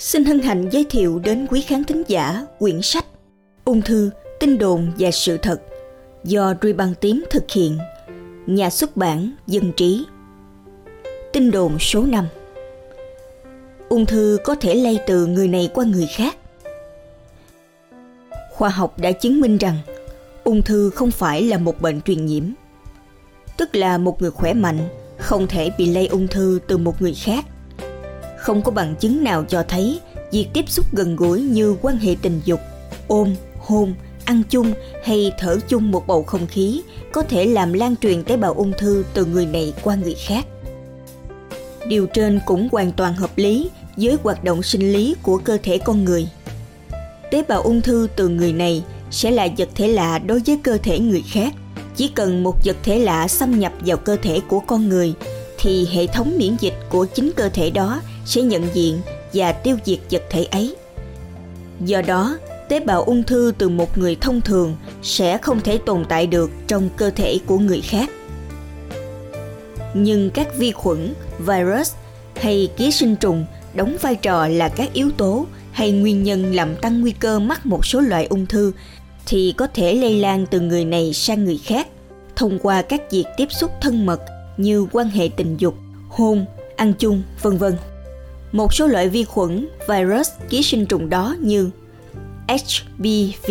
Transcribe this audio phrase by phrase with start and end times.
[0.00, 3.04] Xin hân hạnh giới thiệu đến quý khán thính giả quyển sách
[3.64, 5.62] Ung thư, tin đồn và sự thật
[6.24, 7.78] do Ruy Băng Tím thực hiện,
[8.46, 10.04] nhà xuất bản Dân Trí.
[11.32, 12.26] Tin đồn số 5
[13.88, 16.36] Ung thư có thể lây từ người này qua người khác.
[18.50, 19.78] Khoa học đã chứng minh rằng
[20.44, 22.44] ung thư không phải là một bệnh truyền nhiễm.
[23.56, 24.88] Tức là một người khỏe mạnh
[25.18, 27.44] không thể bị lây ung thư từ một người khác–
[28.40, 30.00] không có bằng chứng nào cho thấy
[30.32, 32.60] việc tiếp xúc gần gũi như quan hệ tình dục,
[33.08, 34.72] ôm, hôn, ăn chung
[35.04, 36.82] hay thở chung một bầu không khí
[37.12, 40.46] có thể làm lan truyền tế bào ung thư từ người này qua người khác.
[41.86, 45.78] Điều trên cũng hoàn toàn hợp lý với hoạt động sinh lý của cơ thể
[45.78, 46.28] con người.
[47.30, 50.78] Tế bào ung thư từ người này sẽ là vật thể lạ đối với cơ
[50.82, 51.54] thể người khác.
[51.96, 55.14] Chỉ cần một vật thể lạ xâm nhập vào cơ thể của con người
[55.58, 59.00] thì hệ thống miễn dịch của chính cơ thể đó sẽ nhận diện
[59.34, 60.76] và tiêu diệt vật thể ấy.
[61.80, 66.04] Do đó, tế bào ung thư từ một người thông thường sẽ không thể tồn
[66.08, 68.10] tại được trong cơ thể của người khác.
[69.94, 71.92] Nhưng các vi khuẩn, virus
[72.36, 76.76] hay ký sinh trùng đóng vai trò là các yếu tố hay nguyên nhân làm
[76.76, 78.72] tăng nguy cơ mắc một số loại ung thư
[79.26, 81.88] thì có thể lây lan từ người này sang người khác
[82.36, 84.20] thông qua các việc tiếp xúc thân mật
[84.56, 85.74] như quan hệ tình dục,
[86.08, 87.74] hôn, ăn chung, vân vân.
[88.52, 91.70] Một số loại vi khuẩn, virus, ký sinh trùng đó như
[92.48, 93.50] HPV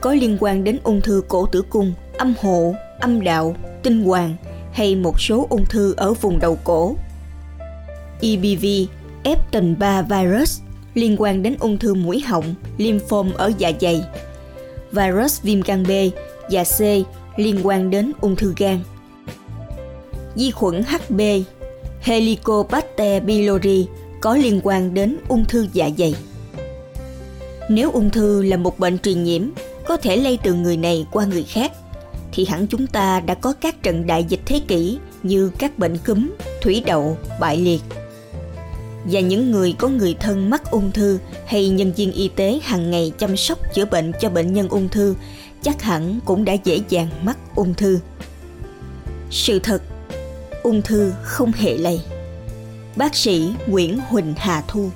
[0.00, 4.36] có liên quan đến ung thư cổ tử cung, âm hộ, âm đạo, tinh hoàng
[4.72, 6.96] hay một số ung thư ở vùng đầu cổ.
[8.20, 8.66] EBV,
[9.22, 10.60] Epstein 3 virus
[10.94, 14.04] liên quan đến ung thư mũi họng, lymphom ở dạ dày.
[14.92, 15.90] Virus viêm gan B
[16.50, 16.80] và C
[17.36, 18.78] liên quan đến ung thư gan
[20.34, 21.20] vi khuẩn HB
[22.00, 23.86] Helicobacter pylori
[24.22, 26.14] có liên quan đến ung thư dạ dày.
[27.68, 29.42] Nếu ung thư là một bệnh truyền nhiễm
[29.86, 31.72] có thể lây từ người này qua người khác
[32.32, 35.98] thì hẳn chúng ta đã có các trận đại dịch thế kỷ như các bệnh
[35.98, 36.30] cúm,
[36.62, 37.80] thủy đậu, bại liệt.
[39.04, 42.90] Và những người có người thân mắc ung thư hay nhân viên y tế hàng
[42.90, 45.14] ngày chăm sóc chữa bệnh cho bệnh nhân ung thư
[45.62, 47.98] chắc hẳn cũng đã dễ dàng mắc ung thư.
[49.30, 49.82] Sự thật
[50.62, 52.00] ung thư không hề lây.
[52.96, 54.90] Bác sĩ Nguyễn Huỳnh Hà Thu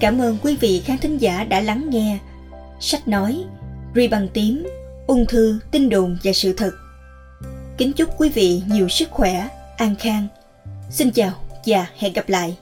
[0.00, 2.18] Cảm ơn quý vị khán thính giả đã lắng nghe
[2.80, 3.44] sách nói
[3.94, 4.66] Ri bằng tím,
[5.06, 6.70] ung thư, tin đồn và sự thật.
[7.78, 10.26] Kính chúc quý vị nhiều sức khỏe, an khang.
[10.90, 11.32] Xin chào
[11.66, 12.56] và hẹn gặp lại.